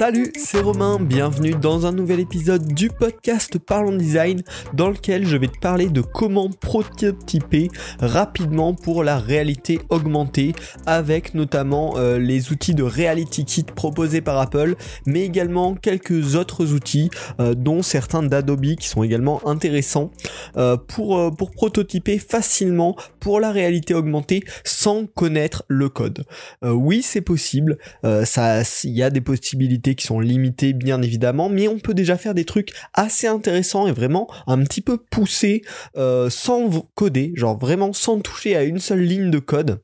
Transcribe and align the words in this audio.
Salut, 0.00 0.32
c'est 0.34 0.62
Romain, 0.62 0.98
bienvenue 0.98 1.50
dans 1.50 1.84
un 1.84 1.92
nouvel 1.92 2.20
épisode 2.20 2.72
du 2.72 2.88
podcast 2.88 3.58
Parlons 3.58 3.94
Design 3.94 4.42
dans 4.72 4.88
lequel 4.88 5.26
je 5.26 5.36
vais 5.36 5.48
te 5.48 5.58
parler 5.58 5.90
de 5.90 6.00
comment 6.00 6.48
prototyper 6.48 7.68
rapidement 8.00 8.72
pour 8.72 9.04
la 9.04 9.18
réalité 9.18 9.78
augmentée 9.90 10.54
avec 10.86 11.34
notamment 11.34 11.98
euh, 11.98 12.18
les 12.18 12.50
outils 12.50 12.72
de 12.72 12.82
Reality 12.82 13.44
Kit 13.44 13.64
proposés 13.64 14.22
par 14.22 14.38
Apple 14.38 14.74
mais 15.04 15.20
également 15.20 15.74
quelques 15.74 16.34
autres 16.34 16.72
outils 16.72 17.10
euh, 17.38 17.52
dont 17.52 17.82
certains 17.82 18.22
d'Adobe 18.22 18.76
qui 18.76 18.88
sont 18.88 19.02
également 19.02 19.46
intéressants 19.46 20.12
euh, 20.56 20.78
pour, 20.78 21.36
pour 21.36 21.50
prototyper 21.50 22.18
facilement 22.18 22.96
pour 23.18 23.38
la 23.38 23.52
réalité 23.52 23.92
augmentée 23.92 24.44
sans 24.64 25.04
connaître 25.04 25.64
le 25.68 25.90
code. 25.90 26.24
Oui, 26.62 27.02
c'est 27.02 27.20
possible, 27.20 27.76
il 28.02 28.96
y 28.96 29.02
a 29.02 29.10
des 29.10 29.20
possibilités 29.20 29.89
qui 29.94 30.06
sont 30.06 30.20
limitées 30.20 30.72
bien 30.72 31.02
évidemment, 31.02 31.48
mais 31.48 31.68
on 31.68 31.78
peut 31.78 31.94
déjà 31.94 32.16
faire 32.16 32.34
des 32.34 32.44
trucs 32.44 32.72
assez 32.94 33.26
intéressants 33.26 33.86
et 33.86 33.92
vraiment 33.92 34.28
un 34.46 34.62
petit 34.64 34.80
peu 34.80 34.98
poussés 34.98 35.62
euh, 35.96 36.30
sans 36.30 36.88
coder, 36.94 37.32
genre 37.34 37.58
vraiment 37.58 37.92
sans 37.92 38.20
toucher 38.20 38.56
à 38.56 38.64
une 38.64 38.78
seule 38.78 39.02
ligne 39.02 39.30
de 39.30 39.38
code. 39.38 39.80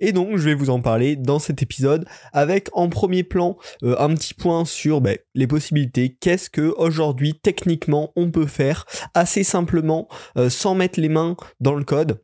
Et 0.00 0.12
donc 0.12 0.36
je 0.36 0.44
vais 0.44 0.54
vous 0.54 0.70
en 0.70 0.80
parler 0.80 1.16
dans 1.16 1.38
cet 1.38 1.62
épisode 1.62 2.06
avec 2.32 2.68
en 2.72 2.88
premier 2.88 3.22
plan 3.22 3.56
euh, 3.82 3.96
un 3.98 4.14
petit 4.14 4.34
point 4.34 4.64
sur 4.64 5.00
ben, 5.00 5.16
les 5.34 5.46
possibilités, 5.46 6.16
qu'est-ce 6.20 6.50
que 6.50 6.74
aujourd'hui 6.76 7.34
techniquement 7.34 8.12
on 8.16 8.30
peut 8.30 8.46
faire 8.46 8.86
assez 9.14 9.44
simplement 9.44 10.08
euh, 10.36 10.50
sans 10.50 10.74
mettre 10.74 11.00
les 11.00 11.08
mains 11.08 11.36
dans 11.60 11.74
le 11.74 11.84
code. 11.84 12.20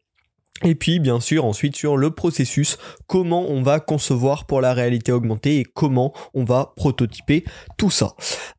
Et 0.63 0.77
puis 0.77 1.01
bien 1.01 1.19
sûr 1.19 1.45
ensuite 1.45 1.75
sur 1.75 1.97
le 1.97 2.11
processus, 2.13 2.79
comment 3.09 3.51
on 3.51 3.63
va 3.63 3.81
concevoir 3.81 4.47
pour 4.47 4.61
la 4.61 4.73
réalité 4.73 5.11
augmentée 5.11 5.59
et 5.59 5.65
comment 5.65 6.15
on 6.33 6.45
va 6.45 6.73
prototyper 6.77 7.45
tout 7.77 7.91
ça. 7.91 8.15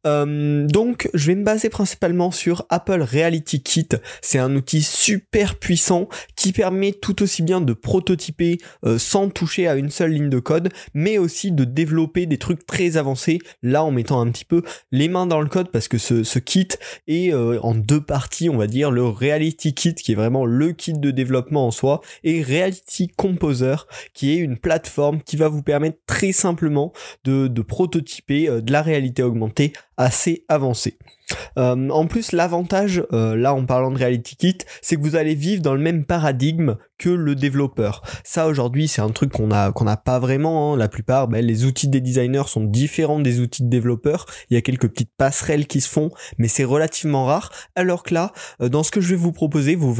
Euh, 0.06 0.68
donc 0.68 1.10
je 1.14 1.28
vais 1.28 1.36
me 1.36 1.46
baser 1.46 1.70
principalement 1.70 2.32
sur 2.32 2.66
Apple 2.70 3.02
Reality 3.02 3.64
Kit. 3.64 3.88
C'est 4.22 4.40
un 4.40 4.54
outil 4.56 4.84
super 4.84 5.58
puissant 5.58 6.10
qui 6.46 6.54
permet 6.54 6.92
tout 6.92 7.24
aussi 7.24 7.42
bien 7.42 7.60
de 7.60 7.74
prototyper 7.74 8.60
euh, 8.86 9.00
sans 9.00 9.32
toucher 9.32 9.68
à 9.68 9.74
une 9.74 9.90
seule 9.90 10.12
ligne 10.12 10.30
de 10.30 10.38
code, 10.38 10.72
mais 10.94 11.18
aussi 11.18 11.52
de 11.52 11.64
développer 11.64 12.28
des 12.28 12.38
trucs 12.38 12.68
très 12.68 12.98
avancés, 12.98 13.40
là 13.64 13.84
en 13.84 13.90
mettant 13.90 14.22
un 14.22 14.30
petit 14.30 14.46
peu 14.46 14.62
les 14.92 15.08
mains 15.08 15.26
dans 15.26 15.42
le 15.42 15.50
code 15.50 15.72
parce 15.72 15.88
que 15.88 15.98
ce, 15.98 16.38
kit 16.38 16.68
est 17.08 17.34
euh, 17.34 17.60
en 17.64 17.74
deux 17.74 18.00
parties, 18.00 18.48
on 18.48 18.58
va 18.58 18.68
dire, 18.68 18.92
le 18.92 19.08
Reality 19.08 19.74
Kit 19.74 19.96
qui 19.96 20.12
est 20.12 20.16
vraiment 20.16 20.46
le 20.46 20.72
kit 20.72 20.94
de 20.94 21.10
développement 21.10 21.66
en 21.66 21.72
soi, 21.72 22.02
et 22.24 22.44
Reality 22.44 23.08
Composer 23.08 23.78
qui 24.14 24.30
est 24.30 24.38
une 24.38 24.59
plateforme 24.59 25.24
qui 25.24 25.38
va 25.38 25.48
vous 25.48 25.64
permettre 25.64 25.98
très 26.06 26.32
simplement 26.32 26.94
de, 27.24 27.48
de 27.48 27.62
prototyper 27.64 28.50
euh, 28.50 28.62
de 28.62 28.72
la 28.72 28.84
réalité 28.84 29.24
augmentée 29.24 29.74
assez 29.98 30.46
avancée. 30.48 31.00
Euh, 31.58 31.90
en 31.90 32.08
plus, 32.08 32.31
l'avantage, 32.31 33.04
euh, 33.14 33.36
là 33.36 33.54
en 33.54 33.66
parlant 33.66 33.92
de 33.92 33.98
Reality 33.98 34.36
Kit, 34.36 34.58
c'est 34.81 34.95
que 34.95 35.02
vous 35.02 35.16
allez 35.16 35.36
vivre 35.36 35.62
dans 35.62 35.73
le 35.73 35.81
même 35.81 36.06
paradigme 36.06 36.76
que 36.98 37.10
le 37.10 37.36
développeur. 37.36 38.02
Ça 38.24 38.48
aujourd'hui, 38.48 38.88
c'est 38.88 39.02
un 39.02 39.10
truc 39.10 39.32
qu'on 39.32 39.52
a 39.52 39.72
qu'on 39.72 39.86
n'a 39.86 39.98
pas 39.98 40.20
vraiment. 40.20 40.74
hein. 40.74 40.78
La 40.78 40.88
plupart, 40.88 41.28
ben, 41.28 41.46
les 41.46 41.66
outils 41.66 41.88
des 41.88 42.02
designers 42.02 42.48
sont 42.48 42.64
différents 42.64 43.20
des 43.20 43.40
outils 43.40 43.64
de 43.64 43.70
développeurs. 43.70 44.26
Il 44.50 44.56
y 44.56 44.58
a 44.58 44.62
quelques 44.62 44.88
petites 44.90 45.12
passerelles 45.18 45.68
qui 45.68 45.82
se 45.82 45.90
font, 45.90 46.12
mais 46.38 46.48
c'est 46.48 46.64
relativement 46.64 47.26
rare. 47.26 47.52
Alors 47.76 48.04
que 48.04 48.14
là, 48.14 48.32
euh, 48.62 48.70
dans 48.70 48.84
ce 48.84 48.92
que 48.92 49.02
je 49.02 49.10
vais 49.10 49.16
vous 49.16 49.32
proposer, 49.32 49.76
vous, 49.76 49.94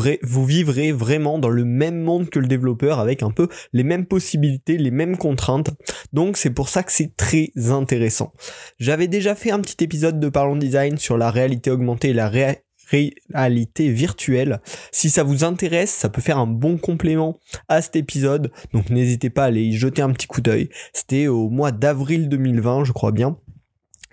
vivrez 0.46 0.92
vraiment 0.92 1.40
dans 1.40 1.50
le 1.50 1.66
même 1.66 2.02
monde 2.02 2.30
que 2.30 2.40
le 2.40 2.48
développeur, 2.48 3.00
avec 3.00 3.24
un 3.24 3.32
peu 3.32 3.48
les 3.74 3.84
mêmes 3.84 4.06
possibilités, 4.06 4.78
les 4.78 4.92
mêmes 4.92 5.18
contraintes. 5.18 5.72
Donc 6.14 6.38
c'est 6.38 6.50
pour 6.50 6.70
ça 6.70 6.84
que 6.84 6.92
c'est 6.92 7.16
très 7.16 7.52
intéressant. 7.70 8.34
J'avais 8.80 9.08
déjà 9.08 9.36
fait 9.36 9.52
un 9.52 9.60
petit 9.60 9.84
épisode 9.84 10.20
de 10.20 10.30
Parlons 10.30 10.56
Design 10.56 10.98
sur 10.98 11.18
la 11.18 11.32
réalité 11.32 11.72
augmentée 11.72 12.10
et 12.10 12.14
la 12.14 12.30
réa- 12.30 12.58
réalité 12.90 13.90
virtuelle. 13.90 14.60
Si 14.92 15.10
ça 15.10 15.24
vous 15.24 15.44
intéresse, 15.44 15.92
ça 15.92 16.10
peut 16.10 16.22
faire 16.22 16.38
un 16.38 16.48
bon 16.48 16.78
complément 16.78 17.40
à 17.68 17.82
cet 17.82 17.96
épisode. 17.96 18.52
Donc 18.74 18.90
n'hésitez 18.90 19.30
pas 19.30 19.44
à 19.44 19.48
aller 19.48 19.64
y 19.64 19.74
jeter 19.74 20.02
un 20.02 20.12
petit 20.12 20.28
coup 20.28 20.42
d'œil. 20.42 20.70
C'était 20.94 21.28
au 21.28 21.50
mois 21.50 21.72
d'avril 21.72 22.30
2020, 22.30 22.86
je 22.86 22.92
crois 22.92 23.12
bien. 23.12 23.38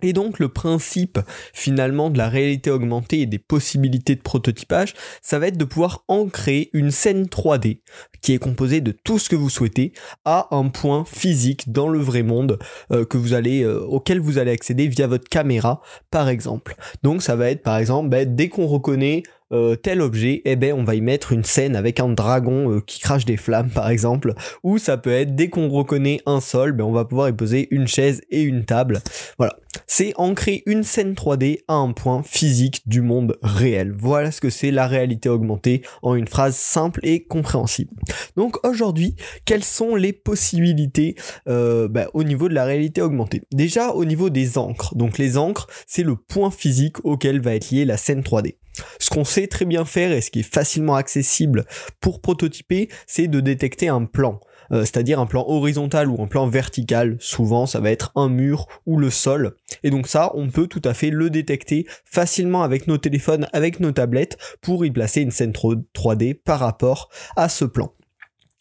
Et 0.02 0.12
donc 0.12 0.38
le 0.38 0.48
principe 0.48 1.18
finalement 1.52 2.10
de 2.10 2.18
la 2.18 2.28
réalité 2.28 2.70
augmentée 2.70 3.20
et 3.20 3.26
des 3.26 3.38
possibilités 3.38 4.14
de 4.14 4.20
prototypage, 4.20 4.94
ça 5.22 5.38
va 5.38 5.48
être 5.48 5.56
de 5.56 5.64
pouvoir 5.64 6.04
ancrer 6.08 6.70
une 6.72 6.90
scène 6.90 7.26
3D 7.26 7.80
qui 8.20 8.32
est 8.32 8.38
composée 8.38 8.80
de 8.80 8.92
tout 8.92 9.18
ce 9.18 9.28
que 9.28 9.36
vous 9.36 9.50
souhaitez 9.50 9.92
à 10.24 10.48
un 10.54 10.68
point 10.68 11.04
physique 11.04 11.72
dans 11.72 11.88
le 11.88 11.98
vrai 11.98 12.22
monde 12.22 12.58
euh, 12.92 13.04
que 13.04 13.16
vous 13.16 13.34
allez 13.34 13.62
euh, 13.62 13.80
auquel 13.80 14.20
vous 14.20 14.38
allez 14.38 14.50
accéder 14.50 14.88
via 14.88 15.06
votre 15.06 15.28
caméra 15.28 15.80
par 16.10 16.28
exemple. 16.28 16.76
Donc 17.02 17.22
ça 17.22 17.36
va 17.36 17.50
être 17.50 17.62
par 17.62 17.76
exemple 17.78 18.08
ben, 18.08 18.34
dès 18.34 18.48
qu'on 18.48 18.66
reconnaît 18.66 19.22
euh, 19.52 19.76
tel 19.76 20.00
objet, 20.00 20.42
eh 20.44 20.56
ben 20.56 20.72
on 20.74 20.84
va 20.84 20.94
y 20.94 21.00
mettre 21.00 21.32
une 21.32 21.44
scène 21.44 21.76
avec 21.76 22.00
un 22.00 22.08
dragon 22.08 22.70
euh, 22.70 22.80
qui 22.80 23.00
crache 23.00 23.24
des 23.24 23.36
flammes 23.36 23.70
par 23.74 23.90
exemple, 23.90 24.34
ou 24.62 24.78
ça 24.78 24.96
peut 24.96 25.12
être 25.12 25.34
dès 25.34 25.48
qu'on 25.48 25.68
reconnaît 25.68 26.20
un 26.26 26.40
sol, 26.40 26.72
ben 26.72 26.84
on 26.84 26.92
va 26.92 27.04
pouvoir 27.04 27.28
y 27.28 27.32
poser 27.32 27.68
une 27.70 27.86
chaise 27.86 28.22
et 28.30 28.42
une 28.42 28.64
table. 28.64 29.00
Voilà, 29.38 29.56
c'est 29.86 30.12
ancrer 30.16 30.62
une 30.66 30.82
scène 30.82 31.14
3D 31.14 31.60
à 31.68 31.74
un 31.74 31.92
point 31.92 32.22
physique 32.22 32.82
du 32.86 33.02
monde 33.02 33.38
réel. 33.42 33.92
Voilà 33.96 34.30
ce 34.30 34.40
que 34.40 34.50
c'est 34.50 34.70
la 34.70 34.86
réalité 34.86 35.28
augmentée 35.28 35.82
en 36.02 36.14
une 36.14 36.28
phrase 36.28 36.56
simple 36.56 37.00
et 37.02 37.24
compréhensible. 37.24 37.92
Donc 38.36 38.64
aujourd'hui, 38.66 39.16
quelles 39.44 39.64
sont 39.64 39.94
les 39.94 40.12
possibilités 40.12 41.14
euh, 41.48 41.88
bah, 41.88 42.06
au 42.14 42.24
niveau 42.24 42.48
de 42.48 42.54
la 42.54 42.64
réalité 42.64 43.02
augmentée? 43.02 43.42
Déjà 43.52 43.90
au 43.90 44.04
niveau 44.04 44.30
des 44.30 44.58
encres. 44.58 44.94
Donc 44.94 45.18
les 45.18 45.36
encres, 45.36 45.66
c'est 45.86 46.02
le 46.02 46.16
point 46.16 46.50
physique 46.50 47.04
auquel 47.04 47.40
va 47.40 47.54
être 47.54 47.70
liée 47.70 47.84
la 47.84 47.96
scène 47.96 48.20
3D. 48.20 48.56
Ce 48.98 49.10
qu'on 49.10 49.24
sait 49.24 49.46
très 49.46 49.64
bien 49.64 49.84
faire 49.84 50.12
et 50.12 50.20
ce 50.20 50.30
qui 50.30 50.40
est 50.40 50.54
facilement 50.54 50.94
accessible 50.94 51.64
pour 52.00 52.20
prototyper, 52.20 52.88
c'est 53.06 53.28
de 53.28 53.40
détecter 53.40 53.88
un 53.88 54.04
plan. 54.04 54.40
Euh, 54.72 54.80
c'est-à-dire 54.80 55.20
un 55.20 55.26
plan 55.26 55.44
horizontal 55.46 56.08
ou 56.08 56.22
un 56.22 56.26
plan 56.26 56.48
vertical. 56.48 57.16
Souvent, 57.20 57.66
ça 57.66 57.80
va 57.80 57.90
être 57.90 58.12
un 58.14 58.28
mur 58.28 58.66
ou 58.86 58.98
le 58.98 59.10
sol. 59.10 59.56
Et 59.82 59.90
donc 59.90 60.06
ça, 60.06 60.30
on 60.34 60.48
peut 60.48 60.66
tout 60.66 60.82
à 60.84 60.94
fait 60.94 61.10
le 61.10 61.30
détecter 61.30 61.86
facilement 62.04 62.62
avec 62.62 62.86
nos 62.86 62.98
téléphones, 62.98 63.48
avec 63.52 63.80
nos 63.80 63.92
tablettes, 63.92 64.38
pour 64.60 64.84
y 64.86 64.90
placer 64.90 65.20
une 65.20 65.30
scène 65.30 65.52
3D 65.52 66.34
par 66.34 66.60
rapport 66.60 67.10
à 67.36 67.48
ce 67.48 67.64
plan. 67.64 67.92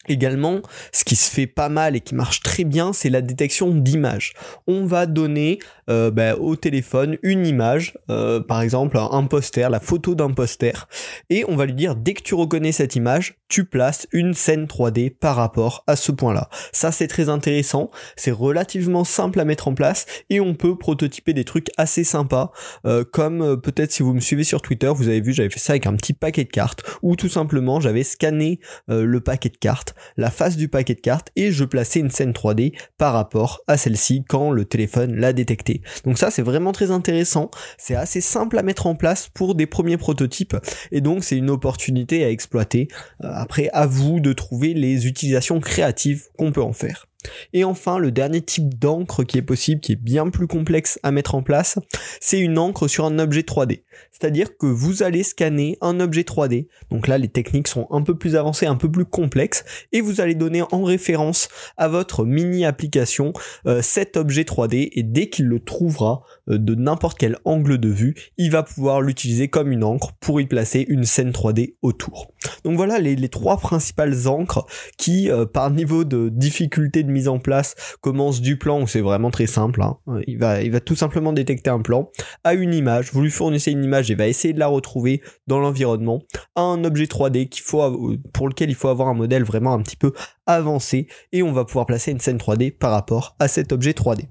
Également, 0.08 0.62
ce 0.92 1.04
qui 1.04 1.14
se 1.14 1.30
fait 1.30 1.46
pas 1.46 1.68
mal 1.68 1.94
et 1.94 2.00
qui 2.00 2.14
marche 2.14 2.42
très 2.42 2.64
bien, 2.64 2.92
c'est 2.92 3.10
la 3.10 3.22
détection 3.22 3.70
d'images. 3.72 4.32
On 4.66 4.84
va 4.84 5.06
donner 5.06 5.60
euh, 5.88 6.10
bah, 6.10 6.36
au 6.36 6.56
téléphone 6.56 7.18
une 7.22 7.46
image, 7.46 7.94
euh, 8.10 8.40
par 8.40 8.62
exemple 8.62 8.98
un 8.98 9.24
poster, 9.24 9.70
la 9.70 9.80
photo 9.80 10.14
d'un 10.14 10.30
poster, 10.30 10.88
et 11.30 11.44
on 11.48 11.56
va 11.56 11.66
lui 11.66 11.74
dire 11.74 11.94
dès 11.94 12.14
que 12.14 12.22
tu 12.22 12.34
reconnais 12.34 12.72
cette 12.72 12.96
image, 12.96 13.36
tu 13.48 13.64
places 13.64 14.06
une 14.12 14.32
scène 14.32 14.64
3D 14.64 15.10
par 15.10 15.36
rapport 15.36 15.84
à 15.86 15.94
ce 15.94 16.10
point-là. 16.10 16.48
Ça 16.72 16.90
c'est 16.90 17.06
très 17.06 17.28
intéressant, 17.28 17.90
c'est 18.16 18.30
relativement 18.30 19.04
simple 19.04 19.38
à 19.40 19.44
mettre 19.44 19.68
en 19.68 19.74
place 19.74 20.06
et 20.30 20.40
on 20.40 20.54
peut 20.54 20.76
prototyper 20.76 21.32
des 21.34 21.44
trucs 21.44 21.68
assez 21.76 22.02
sympas, 22.02 22.50
euh, 22.86 23.04
comme 23.04 23.42
euh, 23.42 23.56
peut-être 23.56 23.92
si 23.92 24.02
vous 24.02 24.14
me 24.14 24.20
suivez 24.20 24.44
sur 24.44 24.62
Twitter, 24.62 24.90
vous 24.94 25.08
avez 25.08 25.20
vu 25.20 25.32
j'avais 25.32 25.50
fait 25.50 25.58
ça 25.58 25.74
avec 25.74 25.86
un 25.86 25.94
petit 25.96 26.14
paquet 26.14 26.44
de 26.44 26.50
cartes, 26.50 26.82
ou 27.02 27.14
tout 27.14 27.28
simplement 27.28 27.80
j'avais 27.80 28.04
scanné 28.04 28.60
euh, 28.90 29.04
le 29.04 29.20
paquet 29.20 29.50
de 29.50 29.58
cartes 29.58 29.91
la 30.16 30.30
face 30.30 30.56
du 30.56 30.68
paquet 30.68 30.94
de 30.94 31.00
cartes 31.00 31.28
et 31.36 31.52
je 31.52 31.64
plaçais 31.64 32.00
une 32.00 32.10
scène 32.10 32.32
3D 32.32 32.74
par 32.98 33.12
rapport 33.12 33.60
à 33.66 33.76
celle-ci 33.76 34.24
quand 34.28 34.50
le 34.50 34.64
téléphone 34.64 35.16
l'a 35.16 35.32
détecté. 35.32 35.82
Donc 36.04 36.18
ça 36.18 36.30
c'est 36.30 36.42
vraiment 36.42 36.72
très 36.72 36.90
intéressant, 36.90 37.50
c'est 37.78 37.94
assez 37.94 38.20
simple 38.20 38.58
à 38.58 38.62
mettre 38.62 38.86
en 38.86 38.94
place 38.94 39.28
pour 39.28 39.54
des 39.54 39.66
premiers 39.66 39.96
prototypes 39.96 40.56
et 40.90 41.00
donc 41.00 41.24
c'est 41.24 41.36
une 41.36 41.50
opportunité 41.50 42.24
à 42.24 42.30
exploiter. 42.30 42.88
Euh, 43.24 43.30
après 43.32 43.68
à 43.72 43.86
vous 43.86 44.20
de 44.20 44.32
trouver 44.32 44.74
les 44.74 45.06
utilisations 45.06 45.60
créatives 45.60 46.24
qu'on 46.36 46.52
peut 46.52 46.62
en 46.62 46.72
faire. 46.72 47.06
Et 47.52 47.64
enfin, 47.64 47.98
le 47.98 48.10
dernier 48.10 48.42
type 48.42 48.78
d'encre 48.78 49.24
qui 49.24 49.38
est 49.38 49.42
possible, 49.42 49.80
qui 49.80 49.92
est 49.92 50.02
bien 50.02 50.30
plus 50.30 50.46
complexe 50.46 50.98
à 51.02 51.10
mettre 51.10 51.34
en 51.34 51.42
place, 51.42 51.78
c'est 52.20 52.38
une 52.38 52.58
encre 52.58 52.88
sur 52.88 53.04
un 53.04 53.18
objet 53.18 53.42
3D. 53.42 53.82
C'est-à-dire 54.10 54.56
que 54.56 54.66
vous 54.66 55.02
allez 55.02 55.22
scanner 55.22 55.78
un 55.80 56.00
objet 56.00 56.22
3D. 56.22 56.68
Donc 56.90 57.08
là, 57.08 57.18
les 57.18 57.28
techniques 57.28 57.68
sont 57.68 57.86
un 57.90 58.02
peu 58.02 58.16
plus 58.16 58.36
avancées, 58.36 58.66
un 58.66 58.76
peu 58.76 58.90
plus 58.90 59.04
complexes, 59.04 59.64
et 59.92 60.00
vous 60.00 60.20
allez 60.20 60.34
donner 60.34 60.62
en 60.70 60.82
référence 60.82 61.48
à 61.76 61.88
votre 61.88 62.24
mini 62.24 62.64
application 62.64 63.32
euh, 63.66 63.82
cet 63.82 64.16
objet 64.16 64.42
3D, 64.42 64.90
et 64.92 65.02
dès 65.02 65.28
qu'il 65.28 65.46
le 65.46 65.60
trouvera 65.60 66.22
euh, 66.48 66.58
de 66.58 66.74
n'importe 66.74 67.18
quel 67.18 67.36
angle 67.44 67.78
de 67.78 67.88
vue, 67.88 68.14
il 68.38 68.50
va 68.50 68.62
pouvoir 68.62 69.00
l'utiliser 69.00 69.48
comme 69.48 69.72
une 69.72 69.84
encre 69.84 70.12
pour 70.20 70.40
y 70.40 70.46
placer 70.46 70.84
une 70.88 71.04
scène 71.04 71.30
3D 71.30 71.76
autour. 71.82 72.32
Donc 72.64 72.76
voilà 72.76 72.98
les, 72.98 73.28
trois 73.28 73.56
principales 73.56 74.28
encres 74.28 74.66
qui, 74.98 75.30
euh, 75.30 75.46
par 75.46 75.70
niveau 75.70 76.04
de 76.04 76.28
difficulté 76.28 77.02
de 77.02 77.10
mise 77.12 77.28
en 77.28 77.38
place 77.38 77.74
commence 78.00 78.40
du 78.40 78.56
plan 78.58 78.80
où 78.82 78.86
c'est 78.88 79.00
vraiment 79.00 79.30
très 79.30 79.46
simple. 79.46 79.82
hein. 79.82 79.98
Il, 80.26 80.38
va, 80.38 80.60
tout 80.80 80.96
simplement 80.96 81.32
détecter 81.32 81.70
un 81.70 81.80
plan 81.80 82.10
à 82.44 82.54
une 82.54 82.74
image. 82.74 83.12
Vous 83.12 83.20
lui 83.22 83.30
fournissez 83.30 83.70
une 83.70 83.84
image 83.84 84.10
et 84.10 84.14
va 84.14 84.26
essayer 84.26 84.52
de 84.54 84.58
la 84.58 84.66
retrouver 84.66 85.22
dans 85.46 85.60
l'environnement 85.60 86.22
à 86.56 86.62
un 86.62 86.82
objet 86.84 87.04
3D 87.04 87.48
qu'il 87.48 87.62
faut, 87.62 87.82
av- 87.82 87.96
pour 88.32 88.48
lequel 88.48 88.70
il 88.70 88.74
faut 88.74 88.88
avoir 88.88 89.08
un 89.08 89.14
modèle 89.14 89.44
vraiment 89.44 89.72
un 89.74 89.82
petit 89.82 89.96
peu 89.96 90.12
avancé 90.46 91.06
et 91.32 91.42
on 91.42 91.52
va 91.52 91.64
pouvoir 91.64 91.86
placer 91.86 92.10
une 92.10 92.20
scène 92.20 92.38
3D 92.38 92.76
par 92.76 92.90
rapport 92.90 93.36
à 93.38 93.48
cet 93.48 93.72
objet 93.72 93.92
3D. 93.92 94.24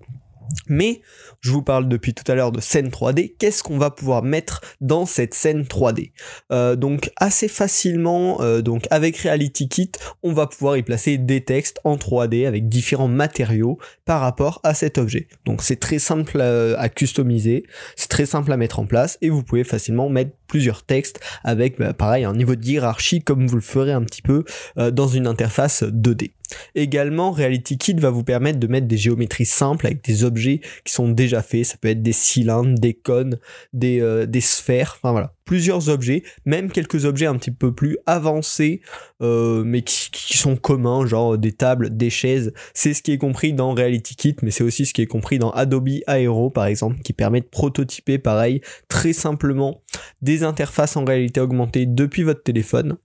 Mais 0.67 1.01
je 1.41 1.51
vous 1.51 1.61
parle 1.61 1.87
depuis 1.87 2.13
tout 2.13 2.29
à 2.31 2.35
l'heure 2.35 2.51
de 2.51 2.61
scène 2.61 2.89
3D. 2.89 3.35
Qu'est-ce 3.37 3.63
qu'on 3.63 3.77
va 3.77 3.89
pouvoir 3.89 4.23
mettre 4.23 4.61
dans 4.79 5.05
cette 5.05 5.33
scène 5.33 5.63
3D 5.63 6.11
Euh, 6.51 6.75
Donc 6.75 7.11
assez 7.17 7.47
facilement, 7.47 8.41
euh, 8.41 8.61
donc 8.61 8.87
avec 8.91 9.17
Reality 9.17 9.67
Kit, 9.67 9.91
on 10.23 10.33
va 10.33 10.47
pouvoir 10.47 10.77
y 10.77 10.83
placer 10.83 11.17
des 11.17 11.41
textes 11.43 11.79
en 11.83 11.97
3D 11.97 12.47
avec 12.47 12.69
différents 12.69 13.07
matériaux 13.07 13.77
par 14.05 14.21
rapport 14.21 14.59
à 14.63 14.73
cet 14.73 14.97
objet. 14.97 15.27
Donc 15.45 15.61
c'est 15.61 15.79
très 15.79 15.99
simple 15.99 16.39
à, 16.41 16.79
à 16.79 16.89
customiser, 16.89 17.63
c'est 17.95 18.09
très 18.09 18.25
simple 18.25 18.51
à 18.51 18.57
mettre 18.57 18.79
en 18.79 18.85
place 18.85 19.17
et 19.21 19.29
vous 19.29 19.43
pouvez 19.43 19.63
facilement 19.63 20.09
mettre 20.09 20.31
plusieurs 20.47 20.83
textes 20.83 21.19
avec 21.43 21.79
bah, 21.79 21.93
pareil 21.93 22.25
un 22.25 22.33
niveau 22.33 22.55
de 22.55 22.63
hiérarchie 22.65 23.21
comme 23.21 23.47
vous 23.47 23.55
le 23.55 23.61
ferez 23.61 23.93
un 23.93 24.03
petit 24.03 24.21
peu 24.21 24.43
euh, 24.77 24.91
dans 24.91 25.07
une 25.07 25.27
interface 25.27 25.83
2D. 25.83 26.31
Également, 26.75 27.31
Reality 27.31 27.77
Kit 27.77 27.95
va 27.95 28.09
vous 28.09 28.23
permettre 28.23 28.59
de 28.59 28.67
mettre 28.67 28.87
des 28.87 28.97
géométries 28.97 29.45
simples 29.45 29.87
avec 29.87 30.03
des 30.03 30.23
objets 30.23 30.61
qui 30.83 30.93
sont 30.93 31.09
déjà 31.09 31.41
faits. 31.41 31.65
Ça 31.65 31.77
peut 31.77 31.89
être 31.89 32.01
des 32.01 32.13
cylindres, 32.13 32.79
des 32.79 32.93
cônes, 32.93 33.39
des, 33.73 34.01
euh, 34.01 34.25
des 34.25 34.41
sphères, 34.41 34.97
enfin 34.97 35.11
voilà. 35.11 35.33
Plusieurs 35.51 35.89
objets, 35.89 36.23
même 36.45 36.71
quelques 36.71 37.03
objets 37.03 37.25
un 37.25 37.35
petit 37.35 37.51
peu 37.51 37.75
plus 37.75 37.97
avancés, 38.05 38.79
euh, 39.21 39.65
mais 39.65 39.81
qui, 39.81 40.37
sont 40.37 40.55
communs, 40.55 41.05
genre 41.05 41.37
des 41.37 41.51
tables, 41.51 41.97
des 41.97 42.09
chaises. 42.09 42.53
C'est 42.73 42.93
ce 42.93 43.01
qui 43.01 43.11
est 43.11 43.17
compris 43.17 43.51
dans 43.51 43.73
Reality 43.73 44.15
Kit, 44.15 44.37
mais 44.43 44.49
c'est 44.49 44.63
aussi 44.63 44.85
ce 44.85 44.93
qui 44.93 45.01
est 45.01 45.07
compris 45.07 45.39
dans 45.39 45.51
Adobe 45.51 45.89
Aero, 46.07 46.51
par 46.51 46.67
exemple, 46.67 47.01
qui 47.01 47.11
permet 47.11 47.41
de 47.41 47.47
prototyper, 47.47 48.17
pareil, 48.17 48.61
très 48.87 49.11
simplement, 49.11 49.83
des 50.21 50.43
interfaces 50.43 50.95
en 50.95 51.03
réalité 51.03 51.41
augmentée 51.41 51.85
depuis 51.85 52.23
votre 52.23 52.43
téléphone. 52.43 52.95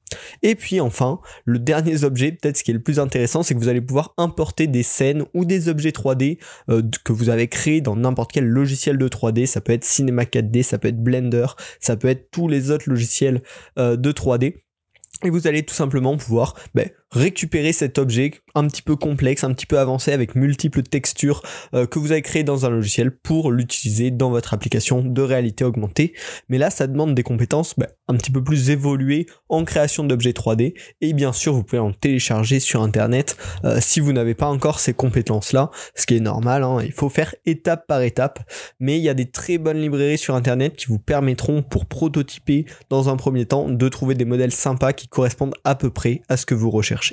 Et 0.42 0.54
puis 0.54 0.80
enfin, 0.80 1.20
le 1.44 1.58
dernier 1.58 2.04
objet, 2.04 2.32
peut-être 2.32 2.56
ce 2.56 2.64
qui 2.64 2.70
est 2.70 2.74
le 2.74 2.82
plus 2.82 3.00
intéressant, 3.00 3.42
c'est 3.42 3.54
que 3.54 3.58
vous 3.58 3.68
allez 3.68 3.80
pouvoir 3.80 4.14
importer 4.18 4.66
des 4.66 4.82
scènes 4.82 5.24
ou 5.34 5.44
des 5.44 5.68
objets 5.68 5.90
3D 5.90 6.38
euh, 6.70 6.82
que 7.04 7.12
vous 7.12 7.28
avez 7.28 7.48
créés 7.48 7.80
dans 7.80 7.96
n'importe 7.96 8.32
quel 8.32 8.46
logiciel 8.46 8.98
de 8.98 9.08
3D. 9.08 9.46
Ça 9.46 9.60
peut 9.60 9.72
être 9.72 9.84
Cinema 9.84 10.24
4D, 10.24 10.62
ça 10.62 10.78
peut 10.78 10.88
être 10.88 11.02
Blender, 11.02 11.46
ça 11.80 11.96
peut 11.96 12.08
être 12.08 12.30
les 12.48 12.70
autres 12.70 12.88
logiciels 12.88 13.42
euh, 13.78 13.96
de 13.96 14.12
3D. 14.12 14.62
Et 15.24 15.30
vous 15.30 15.46
allez 15.46 15.64
tout 15.64 15.74
simplement 15.74 16.16
pouvoir 16.16 16.54
ben, 16.74 16.90
récupérer 17.10 17.72
cet 17.72 17.98
objet 17.98 18.32
un 18.54 18.66
petit 18.66 18.82
peu 18.82 18.96
complexe, 18.96 19.44
un 19.44 19.52
petit 19.52 19.66
peu 19.66 19.78
avancé 19.78 20.12
avec 20.12 20.34
multiples 20.34 20.82
textures 20.82 21.42
euh, 21.74 21.86
que 21.86 21.98
vous 21.98 22.10
avez 22.10 22.22
créé 22.22 22.42
dans 22.42 22.64
un 22.66 22.70
logiciel 22.70 23.10
pour 23.10 23.52
l'utiliser 23.52 24.10
dans 24.10 24.30
votre 24.30 24.54
application 24.54 25.02
de 25.02 25.22
réalité 25.22 25.64
augmentée. 25.64 26.14
Mais 26.48 26.58
là, 26.58 26.70
ça 26.70 26.86
demande 26.86 27.14
des 27.14 27.22
compétences 27.22 27.74
ben, 27.76 27.88
un 28.08 28.16
petit 28.16 28.30
peu 28.30 28.42
plus 28.42 28.70
évoluées 28.70 29.26
en 29.48 29.64
création 29.64 30.04
d'objets 30.04 30.32
3D. 30.32 30.74
Et 31.00 31.12
bien 31.12 31.32
sûr, 31.32 31.52
vous 31.52 31.62
pouvez 31.62 31.80
en 31.80 31.92
télécharger 31.92 32.60
sur 32.60 32.82
Internet 32.82 33.36
euh, 33.64 33.78
si 33.80 34.00
vous 34.00 34.12
n'avez 34.12 34.34
pas 34.34 34.46
encore 34.46 34.80
ces 34.80 34.94
compétences-là, 34.94 35.70
ce 35.94 36.06
qui 36.06 36.16
est 36.16 36.20
normal. 36.20 36.62
hein. 36.64 36.78
il 36.82 36.92
faut 36.92 37.08
faire 37.08 37.34
étape 37.44 37.86
par 37.86 38.02
étape. 38.02 38.40
Mais 38.80 38.98
il 38.98 39.04
y 39.04 39.08
a 39.08 39.14
des 39.14 39.30
très 39.30 39.58
bonnes 39.58 39.80
librairies 39.80 40.18
sur 40.18 40.34
Internet 40.34 40.76
qui 40.76 40.86
vous 40.86 40.98
permettront, 40.98 41.62
pour 41.62 41.86
prototyper 41.86 42.64
dans 42.90 43.08
un 43.08 43.16
premier 43.16 43.46
temps, 43.46 43.68
de 43.68 43.88
trouver 43.88 44.14
des 44.14 44.24
modèles 44.24 44.52
sympas 44.52 44.92
qui 44.92 45.08
correspondent 45.08 45.54
à 45.64 45.74
peu 45.74 45.90
près 45.90 46.22
à 46.28 46.36
ce 46.36 46.46
que 46.46 46.54
vous 46.54 46.70
recherchez. 46.70 47.05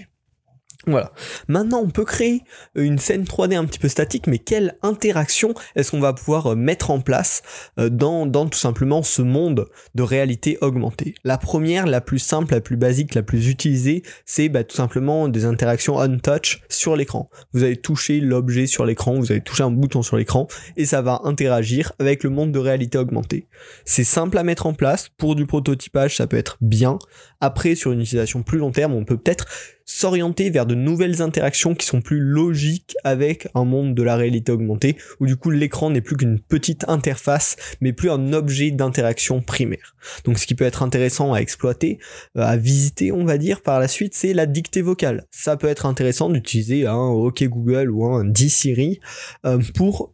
Voilà. 0.85 1.13
Maintenant, 1.47 1.81
on 1.81 1.89
peut 1.89 2.03
créer 2.03 2.41
une 2.75 2.97
scène 2.97 3.23
3D 3.23 3.55
un 3.55 3.63
petit 3.63 3.79
peu 3.79 3.87
statique, 3.87 4.27
mais 4.27 4.37
quelle 4.37 4.77
interaction 4.81 5.53
est-ce 5.75 5.91
qu'on 5.91 6.01
va 6.01 6.11
pouvoir 6.11 6.47
euh, 6.47 6.55
mettre 6.55 6.91
en 6.91 6.99
place 6.99 7.41
euh, 7.79 7.89
dans, 7.89 8.25
dans 8.25 8.47
tout 8.47 8.59
simplement 8.59 9.01
ce 9.01 9.21
monde 9.21 9.69
de 9.95 10.03
réalité 10.03 10.57
augmentée? 10.59 11.15
La 11.23 11.37
première, 11.37 11.85
la 11.85 12.01
plus 12.01 12.19
simple, 12.19 12.53
la 12.53 12.59
plus 12.59 12.75
basique, 12.75 13.15
la 13.15 13.23
plus 13.23 13.47
utilisée, 13.47 14.03
c'est 14.25 14.49
bah, 14.49 14.65
tout 14.65 14.75
simplement 14.75 15.29
des 15.29 15.45
interactions 15.45 15.95
on-touch 15.95 16.61
sur 16.67 16.97
l'écran. 16.97 17.29
Vous 17.53 17.63
allez 17.63 17.77
toucher 17.77 18.19
l'objet 18.19 18.67
sur 18.67 18.85
l'écran, 18.85 19.15
vous 19.15 19.31
allez 19.31 19.41
toucher 19.41 19.63
un 19.63 19.71
bouton 19.71 20.01
sur 20.01 20.17
l'écran, 20.17 20.47
et 20.75 20.85
ça 20.85 21.01
va 21.01 21.21
interagir 21.23 21.93
avec 21.99 22.25
le 22.25 22.29
monde 22.29 22.51
de 22.51 22.59
réalité 22.59 22.97
augmentée. 22.97 23.47
C'est 23.85 24.03
simple 24.03 24.37
à 24.37 24.43
mettre 24.43 24.65
en 24.65 24.73
place, 24.73 25.07
pour 25.17 25.35
du 25.35 25.45
prototypage, 25.45 26.17
ça 26.17 26.27
peut 26.27 26.37
être 26.37 26.57
bien. 26.59 26.99
Après, 27.39 27.75
sur 27.75 27.91
une 27.91 28.01
utilisation 28.01 28.43
plus 28.43 28.57
long 28.57 28.71
terme, 28.71 28.93
on 28.93 29.05
peut 29.05 29.17
peut-être 29.17 29.45
s'orienter 29.93 30.49
vers 30.49 30.65
de 30.65 30.73
nouvelles 30.73 31.21
interactions 31.21 31.75
qui 31.75 31.85
sont 31.85 32.01
plus 32.01 32.19
logiques 32.19 32.95
avec 33.03 33.47
un 33.53 33.63
monde 33.63 33.93
de 33.93 34.01
la 34.01 34.15
réalité 34.15 34.51
augmentée, 34.51 34.97
où 35.19 35.27
du 35.27 35.35
coup 35.35 35.51
l'écran 35.51 35.91
n'est 35.91 36.01
plus 36.01 36.17
qu'une 36.17 36.39
petite 36.39 36.83
interface, 36.89 37.57
mais 37.79 37.93
plus 37.93 38.09
un 38.09 38.33
objet 38.33 38.71
d'interaction 38.71 39.39
primaire. 39.41 39.95
Donc 40.25 40.39
ce 40.39 40.47
qui 40.47 40.55
peut 40.55 40.65
être 40.65 40.81
intéressant 40.81 41.33
à 41.33 41.37
exploiter, 41.37 41.99
euh, 42.37 42.41
à 42.41 42.57
visiter 42.57 43.11
on 43.11 43.23
va 43.23 43.37
dire 43.37 43.61
par 43.61 43.79
la 43.79 43.87
suite, 43.87 44.15
c'est 44.15 44.33
la 44.33 44.47
dictée 44.47 44.81
vocale. 44.81 45.27
Ça 45.29 45.57
peut 45.57 45.67
être 45.67 45.85
intéressant 45.85 46.29
d'utiliser 46.29 46.87
un 46.87 46.95
OK 46.95 47.43
Google 47.43 47.91
ou 47.91 48.05
un 48.05 48.25
D 48.25 48.49
Siri 48.49 48.99
euh, 49.45 49.59
pour 49.75 50.11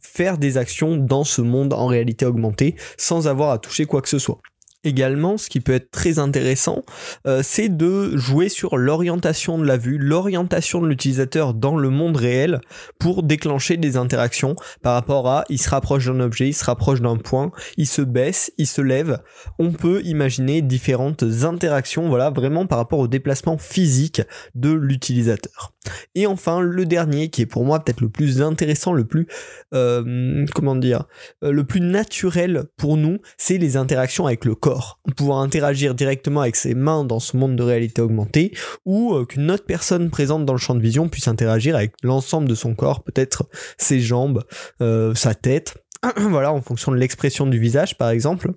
faire 0.00 0.38
des 0.38 0.56
actions 0.56 0.96
dans 0.96 1.24
ce 1.24 1.42
monde 1.42 1.74
en 1.74 1.86
réalité 1.86 2.24
augmentée 2.24 2.76
sans 2.96 3.28
avoir 3.28 3.50
à 3.50 3.58
toucher 3.58 3.84
quoi 3.84 4.00
que 4.00 4.08
ce 4.08 4.18
soit. 4.18 4.40
Également, 4.88 5.36
ce 5.36 5.50
qui 5.50 5.60
peut 5.60 5.74
être 5.74 5.90
très 5.90 6.18
intéressant, 6.18 6.82
euh, 7.26 7.42
c'est 7.44 7.68
de 7.68 8.16
jouer 8.16 8.48
sur 8.48 8.78
l'orientation 8.78 9.58
de 9.58 9.66
la 9.66 9.76
vue, 9.76 9.98
l'orientation 9.98 10.80
de 10.80 10.88
l'utilisateur 10.88 11.52
dans 11.52 11.76
le 11.76 11.90
monde 11.90 12.16
réel 12.16 12.62
pour 12.98 13.22
déclencher 13.22 13.76
des 13.76 13.98
interactions 13.98 14.56
par 14.80 14.94
rapport 14.94 15.28
à 15.28 15.44
il 15.50 15.58
se 15.58 15.68
rapproche 15.68 16.06
d'un 16.06 16.20
objet, 16.20 16.48
il 16.48 16.54
se 16.54 16.64
rapproche 16.64 17.02
d'un 17.02 17.18
point, 17.18 17.52
il 17.76 17.86
se 17.86 18.00
baisse, 18.00 18.50
il 18.56 18.66
se 18.66 18.80
lève. 18.80 19.18
On 19.58 19.72
peut 19.72 20.00
imaginer 20.04 20.62
différentes 20.62 21.22
interactions, 21.42 22.08
voilà, 22.08 22.30
vraiment 22.30 22.64
par 22.64 22.78
rapport 22.78 23.00
au 23.00 23.08
déplacement 23.08 23.58
physique 23.58 24.22
de 24.54 24.72
l'utilisateur. 24.72 25.74
Et 26.14 26.26
enfin, 26.26 26.60
le 26.60 26.86
dernier, 26.86 27.28
qui 27.28 27.42
est 27.42 27.46
pour 27.46 27.64
moi 27.64 27.82
peut-être 27.82 28.00
le 28.00 28.08
plus 28.08 28.42
intéressant, 28.42 28.92
le 28.92 29.06
plus, 29.06 29.26
euh, 29.74 30.44
comment 30.54 30.76
dire, 30.76 31.04
euh, 31.44 31.52
le 31.52 31.64
plus 31.64 31.80
naturel 31.80 32.64
pour 32.76 32.96
nous, 32.96 33.18
c'est 33.36 33.58
les 33.58 33.76
interactions 33.76 34.26
avec 34.26 34.44
le 34.44 34.54
corps. 34.54 35.00
Pouvoir 35.16 35.38
interagir 35.38 35.94
directement 35.94 36.40
avec 36.40 36.56
ses 36.56 36.74
mains 36.74 37.04
dans 37.04 37.20
ce 37.20 37.36
monde 37.36 37.56
de 37.56 37.62
réalité 37.62 38.02
augmentée, 38.02 38.52
ou 38.84 39.14
euh, 39.14 39.24
qu'une 39.24 39.50
autre 39.50 39.64
personne 39.64 40.10
présente 40.10 40.44
dans 40.44 40.54
le 40.54 40.58
champ 40.58 40.74
de 40.74 40.80
vision 40.80 41.08
puisse 41.08 41.28
interagir 41.28 41.76
avec 41.76 41.92
l'ensemble 42.02 42.48
de 42.48 42.54
son 42.54 42.74
corps, 42.74 43.02
peut-être 43.02 43.48
ses 43.76 44.00
jambes, 44.00 44.44
sa 44.80 45.34
tête, 45.34 45.76
voilà, 46.16 46.52
en 46.52 46.60
fonction 46.60 46.92
de 46.92 46.96
l'expression 46.96 47.46
du 47.46 47.58
visage 47.58 47.96
par 47.96 48.10
exemple. 48.10 48.52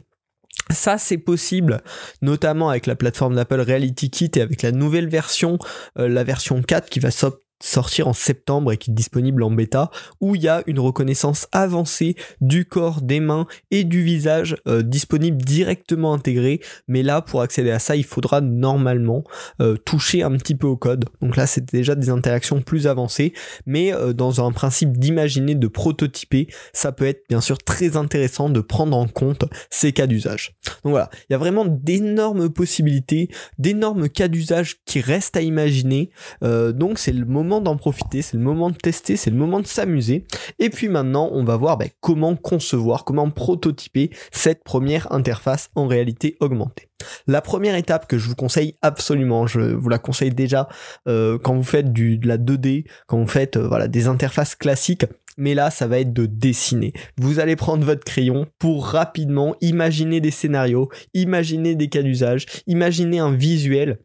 Ça, 0.69 0.97
c'est 0.97 1.17
possible, 1.17 1.81
notamment 2.21 2.69
avec 2.69 2.85
la 2.85 2.95
plateforme 2.95 3.35
d'Apple 3.35 3.59
Reality 3.61 4.09
Kit 4.09 4.31
et 4.35 4.41
avec 4.41 4.61
la 4.61 4.71
nouvelle 4.71 5.09
version, 5.09 5.57
euh, 5.97 6.07
la 6.07 6.23
version 6.23 6.61
4 6.61 6.89
qui 6.89 6.99
va 6.99 7.11
so- 7.11 7.40
sortir 7.61 8.07
en 8.07 8.13
septembre 8.13 8.71
et 8.71 8.77
qui 8.77 8.91
est 8.91 8.93
disponible 8.93 9.43
en 9.43 9.51
bêta, 9.51 9.89
où 10.19 10.35
il 10.35 10.41
y 10.41 10.47
a 10.47 10.63
une 10.67 10.79
reconnaissance 10.79 11.47
avancée 11.51 12.15
du 12.41 12.65
corps, 12.65 13.01
des 13.01 13.19
mains 13.19 13.47
et 13.69 13.83
du 13.83 14.01
visage 14.03 14.57
euh, 14.67 14.81
disponible 14.81 15.37
directement 15.37 16.13
intégré. 16.13 16.59
Mais 16.87 17.03
là, 17.03 17.21
pour 17.21 17.41
accéder 17.41 17.71
à 17.71 17.79
ça, 17.79 17.95
il 17.95 18.03
faudra 18.03 18.41
normalement 18.41 19.23
euh, 19.61 19.77
toucher 19.77 20.23
un 20.23 20.31
petit 20.31 20.55
peu 20.55 20.67
au 20.67 20.77
code. 20.77 21.05
Donc 21.21 21.35
là, 21.35 21.47
c'est 21.47 21.71
déjà 21.71 21.95
des 21.95 22.09
interactions 22.09 22.61
plus 22.61 22.87
avancées, 22.87 23.33
mais 23.65 23.93
euh, 23.93 24.13
dans 24.13 24.45
un 24.45 24.51
principe 24.51 24.97
d'imaginer, 24.97 25.55
de 25.55 25.67
prototyper, 25.67 26.47
ça 26.73 26.91
peut 26.91 27.05
être 27.05 27.23
bien 27.29 27.41
sûr 27.41 27.57
très 27.57 27.97
intéressant 27.97 28.49
de 28.49 28.59
prendre 28.59 28.97
en 28.97 29.07
compte 29.07 29.45
ces 29.69 29.91
cas 29.91 30.07
d'usage. 30.07 30.55
Donc 30.83 30.91
voilà, 30.91 31.09
il 31.29 31.33
y 31.33 31.35
a 31.35 31.37
vraiment 31.37 31.65
d'énormes 31.65 32.49
possibilités, 32.49 33.29
d'énormes 33.57 34.09
cas 34.09 34.27
d'usage 34.27 34.77
qui 34.85 35.01
restent 35.01 35.37
à 35.37 35.41
imaginer. 35.41 36.09
Donc 36.41 36.99
c'est 36.99 37.11
le 37.11 37.25
moment 37.25 37.50
d'en 37.59 37.75
profiter, 37.75 38.21
c'est 38.21 38.37
le 38.37 38.43
moment 38.43 38.69
de 38.69 38.75
tester, 38.75 39.17
c'est 39.17 39.31
le 39.31 39.35
moment 39.35 39.59
de 39.59 39.67
s'amuser. 39.67 40.25
Et 40.59 40.69
puis 40.69 40.87
maintenant, 40.87 41.29
on 41.33 41.43
va 41.43 41.57
voir 41.57 41.77
ben, 41.77 41.89
comment 41.99 42.35
concevoir, 42.35 43.03
comment 43.03 43.29
prototyper 43.29 44.11
cette 44.31 44.63
première 44.63 45.11
interface 45.11 45.69
en 45.75 45.87
réalité 45.87 46.37
augmentée. 46.39 46.87
La 47.27 47.41
première 47.41 47.75
étape 47.75 48.07
que 48.07 48.17
je 48.17 48.27
vous 48.27 48.35
conseille 48.35 48.75
absolument, 48.81 49.47
je 49.47 49.59
vous 49.59 49.89
la 49.89 49.97
conseille 49.97 50.31
déjà 50.31 50.67
euh, 51.07 51.37
quand 51.37 51.55
vous 51.55 51.63
faites 51.63 51.91
du, 51.91 52.17
de 52.17 52.27
la 52.27 52.37
2D, 52.37 52.85
quand 53.07 53.19
vous 53.19 53.27
faites 53.27 53.57
euh, 53.57 53.67
voilà 53.67 53.87
des 53.87 54.07
interfaces 54.07 54.55
classiques, 54.55 55.05
mais 55.37 55.53
là 55.53 55.71
ça 55.71 55.87
va 55.87 55.99
être 55.99 56.13
de 56.13 56.25
dessiner. 56.25 56.93
Vous 57.17 57.39
allez 57.39 57.55
prendre 57.55 57.85
votre 57.85 58.03
crayon 58.03 58.45
pour 58.59 58.85
rapidement 58.85 59.55
imaginer 59.61 60.21
des 60.21 60.31
scénarios, 60.31 60.89
imaginer 61.13 61.75
des 61.75 61.89
cas 61.89 62.03
d'usage, 62.03 62.45
imaginer 62.67 63.19
un 63.19 63.31
visuel 63.31 63.99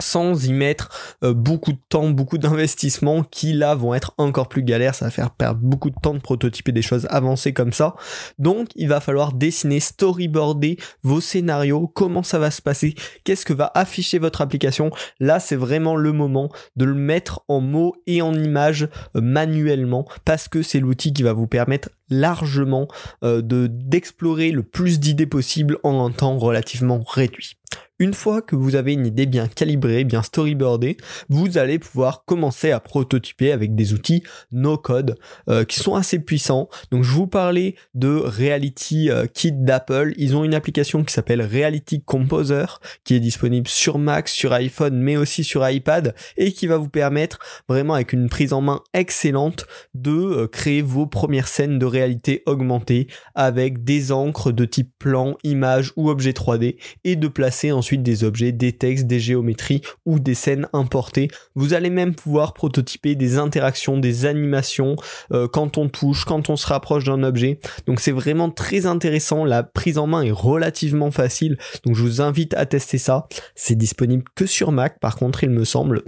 sans 0.00 0.46
y 0.46 0.52
mettre 0.52 1.16
euh, 1.22 1.34
beaucoup 1.34 1.72
de 1.72 1.80
temps, 1.88 2.10
beaucoup 2.10 2.38
d'investissements 2.38 3.22
qui 3.22 3.52
là 3.52 3.74
vont 3.74 3.94
être 3.94 4.14
encore 4.18 4.48
plus 4.48 4.62
galères, 4.62 4.94
ça 4.94 5.06
va 5.06 5.10
faire 5.10 5.30
perdre 5.30 5.60
beaucoup 5.62 5.90
de 5.90 5.96
temps 6.00 6.14
de 6.14 6.20
prototyper 6.20 6.72
des 6.72 6.82
choses 6.82 7.06
avancées 7.10 7.52
comme 7.52 7.72
ça. 7.72 7.94
Donc 8.38 8.68
il 8.76 8.88
va 8.88 9.00
falloir 9.00 9.32
dessiner, 9.32 9.80
storyboarder 9.80 10.78
vos 11.02 11.20
scénarios, 11.20 11.88
comment 11.88 12.22
ça 12.22 12.38
va 12.38 12.50
se 12.50 12.62
passer, 12.62 12.94
qu'est-ce 13.24 13.44
que 13.44 13.52
va 13.52 13.70
afficher 13.74 14.18
votre 14.18 14.40
application? 14.40 14.90
Là 15.20 15.40
c'est 15.40 15.56
vraiment 15.56 15.96
le 15.96 16.12
moment 16.12 16.50
de 16.76 16.84
le 16.84 16.94
mettre 16.94 17.42
en 17.48 17.60
mots 17.60 17.96
et 18.06 18.22
en 18.22 18.34
images 18.34 18.88
euh, 19.16 19.20
manuellement 19.20 20.06
parce 20.24 20.48
que 20.48 20.62
c'est 20.62 20.80
l'outil 20.80 21.12
qui 21.12 21.22
va 21.22 21.32
vous 21.32 21.46
permettre 21.46 21.90
largement 22.10 22.88
euh, 23.24 23.42
de 23.42 23.66
d'explorer 23.68 24.50
le 24.50 24.62
plus 24.62 25.00
d'idées 25.00 25.26
possibles 25.26 25.78
en 25.82 26.04
un 26.04 26.10
temps 26.10 26.38
relativement 26.38 27.00
réduit. 27.06 27.58
Une 28.00 28.14
fois 28.14 28.42
que 28.42 28.54
vous 28.54 28.76
avez 28.76 28.92
une 28.92 29.06
idée 29.06 29.26
bien 29.26 29.48
calibrée, 29.48 30.04
bien 30.04 30.22
storyboardée, 30.22 30.96
vous 31.28 31.58
allez 31.58 31.80
pouvoir 31.80 32.24
commencer 32.24 32.70
à 32.70 32.78
prototyper 32.78 33.50
avec 33.50 33.74
des 33.74 33.92
outils 33.92 34.22
no-code 34.52 35.18
euh, 35.48 35.64
qui 35.64 35.80
sont 35.80 35.96
assez 35.96 36.20
puissants. 36.20 36.68
Donc 36.92 37.02
je 37.02 37.10
vous 37.10 37.26
parlais 37.26 37.74
de 37.94 38.08
Reality 38.08 39.10
euh, 39.10 39.26
Kit 39.26 39.50
d'Apple. 39.52 40.12
Ils 40.16 40.36
ont 40.36 40.44
une 40.44 40.54
application 40.54 41.02
qui 41.02 41.12
s'appelle 41.12 41.42
Reality 41.42 42.00
Composer 42.00 42.66
qui 43.02 43.16
est 43.16 43.20
disponible 43.20 43.66
sur 43.66 43.98
Mac, 43.98 44.28
sur 44.28 44.52
iPhone, 44.52 44.96
mais 44.96 45.16
aussi 45.16 45.42
sur 45.42 45.68
iPad 45.68 46.14
et 46.36 46.52
qui 46.52 46.68
va 46.68 46.76
vous 46.76 46.88
permettre 46.88 47.40
vraiment 47.68 47.94
avec 47.94 48.12
une 48.12 48.28
prise 48.28 48.52
en 48.52 48.60
main 48.60 48.80
excellente 48.94 49.66
de 49.94 50.46
créer 50.46 50.82
vos 50.82 51.06
premières 51.06 51.48
scènes 51.48 51.80
de 51.80 51.86
réalité 51.98 52.42
augmentée 52.46 53.08
avec 53.34 53.84
des 53.84 54.12
encres 54.12 54.52
de 54.52 54.64
type 54.64 54.92
plan, 54.98 55.36
image 55.44 55.92
ou 55.96 56.10
objet 56.10 56.30
3D 56.30 56.76
et 57.04 57.16
de 57.16 57.28
placer 57.28 57.72
ensuite 57.72 58.02
des 58.02 58.24
objets, 58.24 58.52
des 58.52 58.72
textes, 58.72 59.06
des 59.06 59.20
géométries 59.20 59.82
ou 60.06 60.18
des 60.18 60.34
scènes 60.34 60.68
importées. 60.72 61.28
Vous 61.54 61.74
allez 61.74 61.90
même 61.90 62.14
pouvoir 62.14 62.54
prototyper 62.54 63.14
des 63.14 63.38
interactions, 63.38 63.98
des 63.98 64.26
animations 64.26 64.96
euh, 65.32 65.48
quand 65.48 65.78
on 65.78 65.88
touche, 65.88 66.24
quand 66.24 66.50
on 66.50 66.56
se 66.56 66.66
rapproche 66.66 67.04
d'un 67.04 67.22
objet. 67.22 67.58
Donc 67.86 68.00
c'est 68.00 68.12
vraiment 68.12 68.50
très 68.50 68.86
intéressant. 68.86 69.44
La 69.44 69.62
prise 69.62 69.98
en 69.98 70.06
main 70.06 70.22
est 70.22 70.30
relativement 70.30 71.10
facile. 71.10 71.58
Donc 71.84 71.96
je 71.96 72.02
vous 72.02 72.20
invite 72.20 72.54
à 72.54 72.66
tester 72.66 72.98
ça. 72.98 73.26
C'est 73.54 73.76
disponible 73.76 74.24
que 74.34 74.46
sur 74.46 74.72
Mac 74.72 75.00
par 75.00 75.16
contre 75.16 75.44
il 75.44 75.50
me 75.50 75.64
semble. 75.64 76.02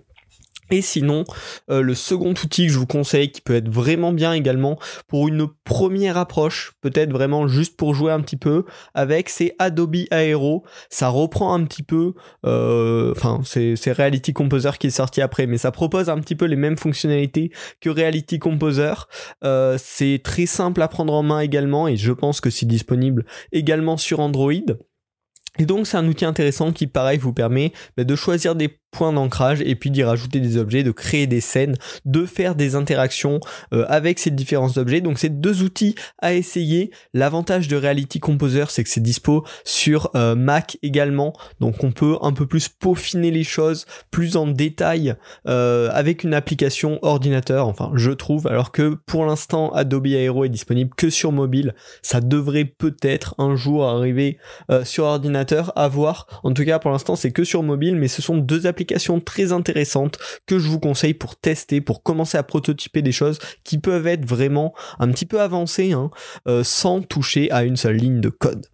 Et 0.71 0.83
sinon, 0.83 1.25
euh, 1.71 1.83
le 1.83 1.95
second 1.95 2.31
outil 2.31 2.67
que 2.67 2.73
je 2.73 2.79
vous 2.79 2.87
conseille, 2.87 3.31
qui 3.31 3.41
peut 3.41 3.57
être 3.57 3.69
vraiment 3.69 4.13
bien 4.13 4.33
également 4.33 4.79
pour 5.09 5.29
une 5.29 5.49
première 5.65 6.17
approche, 6.17 6.73
peut-être 6.81 7.11
vraiment 7.13 7.49
juste 7.49 7.77
pour 7.77 7.95
jouer 7.95 8.13
un 8.13 8.21
petit 8.21 8.37
peu 8.37 8.65
avec, 8.95 9.29
c'est 9.29 9.55
Adobe 9.59 9.97
Aero. 10.11 10.65
Ça 10.89 11.09
reprend 11.09 11.55
un 11.55 11.65
petit 11.65 11.83
peu, 11.83 12.15
euh, 12.47 13.13
enfin 13.17 13.41
c'est 13.45 13.93
Reality 13.93 14.33
Composer 14.33 14.71
qui 14.79 14.89
est 14.89 14.91
sorti 14.91 15.21
après, 15.21 15.47
mais 15.47 15.59
ça 15.59 15.71
propose 15.71 16.09
un 16.09 16.19
petit 16.19 16.37
peu 16.37 16.45
les 16.45 16.57
mêmes 16.57 16.79
fonctionnalités 16.79 17.51
que 17.81 17.91
Reality 17.91 18.39
Composer. 18.39 18.95
Euh, 19.45 19.77
c'est 19.79 20.21
très 20.23 20.47
simple 20.47 20.83
à 20.83 20.89
prendre 20.89 21.13
en 21.13 21.23
main 21.23 21.41
également 21.41 21.89
et 21.89 21.97
je 21.97 22.13
pense 22.13 22.41
que 22.41 22.51
c'est 22.51 22.67
disponible 22.67 23.25
également 23.53 23.97
sur 23.97 24.21
Android. 24.21 24.53
Et 25.59 25.67
donc 25.67 25.87
c'est 25.87 25.97
un 25.97 26.07
outil 26.07 26.25
intéressant 26.25 26.73
qui 26.73 26.87
pareil 26.87 27.19
vous 27.19 27.33
permet 27.33 27.73
bah, 27.97 28.05
de 28.05 28.17
choisir 28.17 28.55
des 28.55 28.69
point 28.91 29.13
d'ancrage 29.13 29.61
et 29.61 29.75
puis 29.75 29.91
d'y 29.91 30.03
rajouter 30.03 30.41
des 30.41 30.57
objets, 30.57 30.83
de 30.83 30.91
créer 30.91 31.27
des 31.27 31.41
scènes, 31.41 31.77
de 32.05 32.25
faire 32.27 32.55
des 32.55 32.75
interactions 32.75 33.41
euh, 33.73 33.85
avec 33.89 34.19
ces 34.19 34.31
différents 34.31 34.77
objets. 34.79 35.01
Donc 35.01 35.19
c'est 35.19 35.41
deux 35.41 35.63
outils 35.63 35.95
à 36.19 36.35
essayer. 36.35 36.91
L'avantage 37.15 37.69
de 37.69 37.77
Reality 37.77 38.21
Composer 38.21 38.65
c'est 38.69 38.85
que 38.85 38.91
c'est 38.91 39.03
dispo 39.03 39.45
sur 39.65 40.11
euh, 40.15 40.35
Mac 40.35 40.77
également. 40.83 41.33
Donc 41.61 41.85
on 41.85 41.93
peut 41.93 42.17
un 42.23 42.33
peu 42.33 42.47
plus 42.47 42.69
peaufiner 42.69 43.31
les 43.31 43.45
choses 43.45 43.87
plus 44.11 44.37
en 44.37 44.47
détail 44.47 45.15
euh, 45.47 45.89
avec 45.93 46.25
une 46.25 46.35
application 46.35 46.99
ordinateur, 47.03 47.69
enfin 47.69 47.93
je 47.95 48.11
trouve, 48.11 48.47
alors 48.47 48.73
que 48.73 48.97
pour 49.07 49.25
l'instant 49.25 49.71
Adobe 49.71 50.07
Aero 50.07 50.45
est 50.45 50.49
disponible 50.49 50.91
que 50.97 51.11
sur 51.11 51.33
mobile. 51.33 51.75
Ça 52.03 52.21
devrait 52.21 52.65
peut-être 52.65 53.35
un 53.39 53.57
jour 53.57 53.87
arriver 53.87 54.39
sur 54.85 55.05
ordinateur 55.05 55.40
à 55.77 55.89
voir. 55.89 56.27
En 56.43 56.53
tout 56.53 56.65
cas 56.65 56.79
pour 56.79 56.91
l'instant 56.91 57.17
c'est 57.17 57.31
que 57.31 57.45
sur 57.45 57.63
mobile 57.63 57.97
mais 57.97 58.09
ce 58.09 58.23
sont 58.23 58.37
deux 58.37 58.67
applications 58.67 59.21
très 59.21 59.53
intéressante 59.53 60.19
que 60.47 60.59
je 60.59 60.69
vous 60.69 60.81
conseille 60.81 61.15
pour 61.15 61.37
tester, 61.37 61.81
pour 61.81 62.03
commencer 62.03 62.39
à 62.39 62.43
prototyper 62.43 63.03
des 63.03 63.13
choses 63.13 63.39
qui 63.65 63.79
peuvent 63.79 64.07
être 64.07 64.27
vraiment 64.27 64.75
un 64.99 65.11
petit 65.11 65.27
peu 65.27 65.41
avancées 65.41 65.93
hein, 65.93 66.11
euh, 66.49 66.65
sans 66.65 67.03
toucher 67.03 67.51
à 67.51 67.65
une 67.65 67.77
seule 67.77 67.97
ligne 67.97 68.21
de 68.21 68.29
code. 68.29 68.67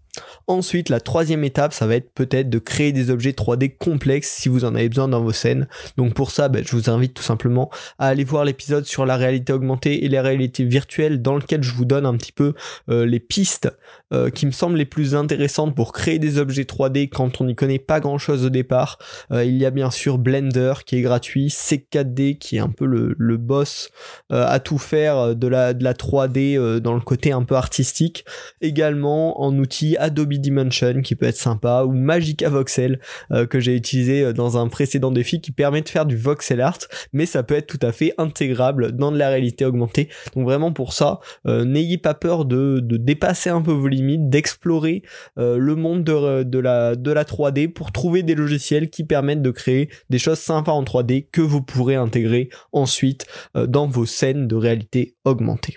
Ensuite, 0.47 0.89
la 0.89 1.01
troisième 1.01 1.45
étape, 1.45 1.73
ça 1.73 1.87
va 1.87 1.97
être 1.97 2.13
peut-être 2.15 2.49
de 2.49 2.59
créer 2.59 2.93
des 2.93 3.11
objets 3.11 3.33
3D 3.33 3.77
complexes 3.77 4.31
si 4.31 4.49
vous 4.49 4.65
en 4.65 4.75
avez 4.75 4.89
besoin 4.89 5.09
dans 5.09 5.21
vos 5.21 5.33
scènes. 5.33 5.67
Donc 5.97 6.15
pour 6.15 6.31
ça, 6.31 6.49
ben, 6.49 6.65
je 6.65 6.75
vous 6.77 6.91
invite 6.91 7.15
tout 7.15 7.23
simplement 7.23 7.71
à 7.99 8.09
aller 8.09 8.25
voir 8.25 8.45
l'épisode 8.45 8.85
sur 8.85 9.07
la 9.07 9.17
réalité 9.17 9.53
augmentée 9.53 10.05
et 10.05 10.09
la 10.09 10.23
réalité 10.23 10.65
virtuelle 10.65 11.23
dans 11.23 11.37
lequel 11.37 11.63
je 11.63 11.73
vous 11.73 11.85
donne 11.85 12.07
un 12.07 12.17
petit 12.17 12.33
peu 12.33 12.55
euh, 12.89 13.07
les 13.07 13.21
pistes 13.21 13.69
euh, 14.13 14.31
qui 14.31 14.47
me 14.47 14.53
semblent 14.53 14.77
les 14.77 14.85
plus 14.85 15.15
intéressantes 15.15 15.75
pour 15.75 15.93
créer 15.93 16.19
des 16.19 16.39
objets 16.39 16.63
3D 16.63 17.09
quand 17.09 17.41
on 17.41 17.45
n'y 17.45 17.55
connaît 17.55 17.79
pas 17.79 18.01
grand-chose 18.01 18.45
au 18.45 18.51
départ. 18.51 18.99
Euh, 19.33 19.45
il 19.45 19.57
y 19.57 19.67
a 19.67 19.71
bien 19.71 19.91
sûr 19.91 20.19
Blender 20.19 20.75
qui 20.87 20.97
est 20.97 21.03
gratuit, 21.03 21.49
C4D 21.49 22.39
qui 22.39 22.57
est 22.57 22.61
un 22.61 22.71
peu 22.71 22.87
le, 22.87 23.15
le 23.19 23.37
boss 23.37 23.91
à 24.31 24.61
tout 24.61 24.79
faire 24.79 25.35
de 25.35 25.47
la, 25.47 25.75
de 25.75 25.83
la 25.83 25.95
3D 25.95 26.79
dans 26.79 26.95
le 26.95 27.01
côté 27.01 27.33
un 27.33 27.43
peu 27.43 27.55
artistique. 27.55 28.25
Également 28.61 29.41
en 29.41 29.57
outil 29.59 29.97
Adobe 30.07 30.35
Dimension 30.35 31.03
qui 31.03 31.17
peut 31.17 31.27
être 31.27 31.37
sympa 31.37 31.83
ou 31.85 31.93
Magica 31.93 32.49
Voxel 32.49 33.01
euh, 33.33 33.45
que 33.45 33.59
j'ai 33.59 33.75
utilisé 33.75 34.23
euh, 34.23 34.33
dans 34.33 34.57
un 34.57 34.69
précédent 34.69 35.11
défi 35.11 35.41
qui 35.41 35.51
permet 35.51 35.83
de 35.83 35.89
faire 35.89 36.07
du 36.07 36.17
voxel 36.17 36.61
art 36.61 36.79
mais 37.13 37.27
ça 37.27 37.43
peut 37.43 37.57
être 37.57 37.67
tout 37.67 37.85
à 37.85 37.91
fait 37.91 38.15
intégrable 38.19 38.93
dans 38.93 39.11
de 39.11 39.19
la 39.19 39.29
réalité 39.29 39.65
augmentée 39.65 40.09
donc 40.37 40.45
vraiment 40.45 40.73
pour 40.73 40.93
ça 40.93 41.19
euh, 41.49 41.65
n'ayez 41.65 41.99
pas 41.99 42.15
peur 42.15 42.45
de, 42.45 42.81
dépasser 42.81 43.51
un 43.51 43.63
peu 43.63 43.73
vos 43.73 43.89
limites 43.89 44.29
d'explorer 44.29 45.03
le 45.37 45.75
monde 45.75 46.05
de, 46.05 46.43
de, 46.45 46.59
la, 46.59 46.95
de 46.95 47.11
la 47.11 47.25
3D 47.25 47.69
pour 47.69 47.93
trouver 47.93 48.23
des 48.23 48.35
logiciels 48.35 48.91
qui 48.91 49.05
permettent 49.05 49.43
de 49.43 49.51
créer 49.51 49.91
des 50.09 50.19
choses 50.19 50.39
sympas 50.39 50.73
en 50.73 50.83
3D 50.83 51.29
que 51.31 51.41
vous 51.41 51.63
pourrez 51.63 51.95
intégrer 51.95 52.49
ensuite 52.73 53.27
dans 53.55 53.87
vos 53.87 54.07
scènes 54.07 54.47
de 54.47 54.57
réalité 54.57 55.17
augmentée. 55.25 55.77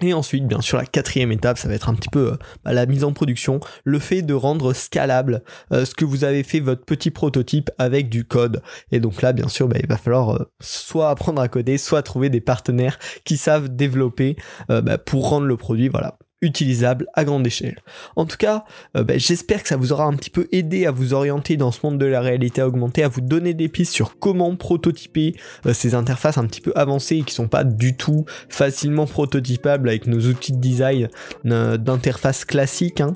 Et 0.00 0.12
ensuite, 0.12 0.46
bien 0.46 0.60
sûr, 0.60 0.78
la 0.78 0.86
quatrième 0.86 1.32
étape, 1.32 1.58
ça 1.58 1.68
va 1.68 1.74
être 1.74 1.88
un 1.88 1.94
petit 1.94 2.08
peu 2.08 2.32
euh, 2.32 2.36
bah, 2.64 2.72
la 2.72 2.86
mise 2.86 3.02
en 3.04 3.12
production, 3.12 3.60
le 3.84 3.98
fait 3.98 4.22
de 4.22 4.34
rendre 4.34 4.72
scalable 4.72 5.42
euh, 5.72 5.84
ce 5.84 5.94
que 5.94 6.04
vous 6.04 6.24
avez 6.24 6.42
fait 6.44 6.60
votre 6.60 6.84
petit 6.84 7.10
prototype 7.10 7.70
avec 7.78 8.08
du 8.08 8.24
code. 8.24 8.62
Et 8.92 9.00
donc 9.00 9.22
là, 9.22 9.32
bien 9.32 9.48
sûr, 9.48 9.66
bah, 9.66 9.76
il 9.80 9.88
va 9.88 9.96
falloir 9.96 10.36
euh, 10.36 10.50
soit 10.60 11.10
apprendre 11.10 11.42
à 11.42 11.48
coder, 11.48 11.78
soit 11.78 12.02
trouver 12.02 12.30
des 12.30 12.40
partenaires 12.40 12.98
qui 13.24 13.36
savent 13.36 13.68
développer 13.68 14.36
bah, 14.68 14.98
pour 14.98 15.28
rendre 15.28 15.46
le 15.46 15.56
produit, 15.56 15.88
voilà, 15.88 16.17
utilisable 16.40 17.06
à 17.14 17.24
grande 17.24 17.46
échelle. 17.46 17.78
En 18.14 18.24
tout 18.24 18.36
cas, 18.36 18.64
euh, 18.96 19.02
ben, 19.02 19.18
j'espère 19.18 19.62
que 19.62 19.68
ça 19.68 19.76
vous 19.76 19.92
aura 19.92 20.04
un 20.04 20.14
petit 20.14 20.30
peu 20.30 20.46
aidé 20.52 20.86
à 20.86 20.92
vous 20.92 21.12
orienter 21.12 21.56
dans 21.56 21.72
ce 21.72 21.80
monde 21.82 21.98
de 21.98 22.06
la 22.06 22.20
réalité 22.20 22.62
augmentée, 22.62 23.02
à 23.02 23.08
vous 23.08 23.20
donner 23.20 23.54
des 23.54 23.68
pistes 23.68 23.92
sur 23.92 24.18
comment 24.18 24.54
prototyper 24.54 25.34
euh, 25.66 25.72
ces 25.72 25.94
interfaces 25.94 26.38
un 26.38 26.46
petit 26.46 26.60
peu 26.60 26.72
avancées 26.76 27.16
et 27.16 27.22
qui 27.22 27.34
sont 27.34 27.48
pas 27.48 27.64
du 27.64 27.96
tout 27.96 28.24
facilement 28.48 29.06
prototypables 29.06 29.88
avec 29.88 30.06
nos 30.06 30.20
outils 30.20 30.52
de 30.52 30.58
design 30.58 31.08
euh, 31.46 31.76
d'interface 31.76 32.44
classique. 32.44 33.00
Hein. 33.00 33.14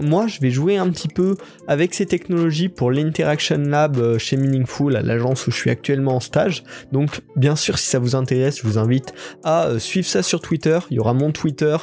moi, 0.00 0.26
je 0.26 0.40
vais 0.40 0.50
jouer 0.50 0.76
un 0.76 0.90
petit 0.90 1.08
peu 1.08 1.36
avec 1.66 1.94
ces 1.94 2.06
technologies 2.06 2.68
pour 2.68 2.90
l'Interaction 2.90 3.58
Lab 3.58 4.18
chez 4.18 4.36
Meaningful, 4.36 4.96
à 4.96 5.02
l'agence 5.02 5.46
où 5.46 5.50
je 5.50 5.56
suis 5.56 5.70
actuellement 5.70 6.16
en 6.16 6.20
stage. 6.20 6.62
Donc, 6.92 7.20
bien 7.36 7.56
sûr, 7.56 7.78
si 7.78 7.88
ça 7.88 7.98
vous 7.98 8.14
intéresse, 8.14 8.58
je 8.58 8.62
vous 8.62 8.78
invite 8.78 9.12
à 9.42 9.78
suivre 9.78 10.06
ça 10.06 10.22
sur 10.22 10.40
Twitter. 10.40 10.78
Il 10.90 10.96
y 10.96 11.00
aura 11.00 11.14
mon 11.14 11.32
Twitter, 11.32 11.76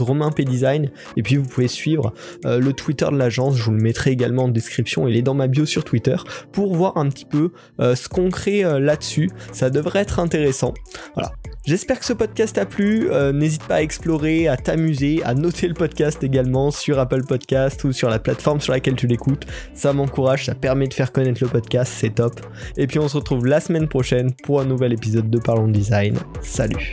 romainpdesign 0.00 0.90
et 1.16 1.22
puis 1.22 1.36
vous 1.36 1.46
pouvez 1.46 1.68
suivre 1.68 2.12
euh, 2.44 2.58
le 2.58 2.72
Twitter 2.72 3.06
de 3.10 3.16
l'agence, 3.16 3.56
je 3.56 3.64
vous 3.64 3.72
le 3.72 3.82
mettrai 3.82 4.10
également 4.10 4.44
en 4.44 4.48
description, 4.48 5.08
il 5.08 5.16
est 5.16 5.22
dans 5.22 5.34
ma 5.34 5.46
bio 5.46 5.66
sur 5.66 5.84
Twitter 5.84 6.16
pour 6.52 6.74
voir 6.74 6.96
un 6.96 7.08
petit 7.08 7.24
peu 7.24 7.52
euh, 7.80 7.94
ce 7.94 8.08
qu'on 8.08 8.30
crée 8.30 8.64
euh, 8.64 8.78
là-dessus, 8.78 9.30
ça 9.52 9.70
devrait 9.70 10.00
être 10.00 10.18
intéressant. 10.18 10.74
Voilà. 11.14 11.32
J'espère 11.66 11.98
que 11.98 12.04
ce 12.04 12.12
podcast 12.12 12.58
a 12.58 12.66
plu, 12.66 13.08
n'hésite 13.32 13.62
pas 13.64 13.76
à 13.76 13.80
explorer, 13.80 14.48
à 14.48 14.58
t'amuser, 14.58 15.22
à 15.24 15.32
noter 15.32 15.66
le 15.66 15.72
podcast 15.72 16.22
également 16.22 16.70
sur 16.70 16.98
Apple 16.98 17.24
Podcast 17.24 17.82
ou 17.84 17.92
sur 17.92 18.10
la 18.10 18.18
plateforme 18.18 18.60
sur 18.60 18.74
laquelle 18.74 18.96
tu 18.96 19.06
l'écoutes, 19.06 19.46
ça 19.72 19.94
m'encourage, 19.94 20.44
ça 20.44 20.54
permet 20.54 20.88
de 20.88 20.94
faire 20.94 21.10
connaître 21.10 21.42
le 21.42 21.48
podcast, 21.48 21.90
c'est 21.96 22.16
top. 22.16 22.38
Et 22.76 22.86
puis 22.86 22.98
on 22.98 23.08
se 23.08 23.16
retrouve 23.16 23.46
la 23.46 23.60
semaine 23.60 23.88
prochaine 23.88 24.34
pour 24.42 24.60
un 24.60 24.66
nouvel 24.66 24.92
épisode 24.92 25.30
de 25.30 25.38
Parlons 25.38 25.68
Design. 25.68 26.18
Salut 26.42 26.92